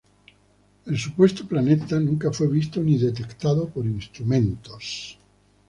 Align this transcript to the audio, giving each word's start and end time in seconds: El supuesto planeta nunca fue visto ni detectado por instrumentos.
El 0.87 0.97
supuesto 0.97 1.47
planeta 1.47 1.99
nunca 1.99 2.33
fue 2.33 2.47
visto 2.47 2.81
ni 2.81 2.97
detectado 2.97 3.69
por 3.69 3.85
instrumentos. 3.85 5.19